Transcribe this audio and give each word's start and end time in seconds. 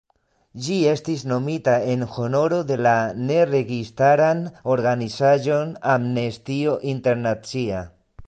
Ĝi 0.67 0.75
estis 0.91 1.23
nomita 1.31 1.73
en 1.95 2.05
honoro 2.13 2.61
de 2.71 2.77
la 2.85 2.93
ne-registaran 3.27 4.41
organizaĵon 4.77 5.75
"Amnestio 5.99 6.75
Internacia". 6.97 7.85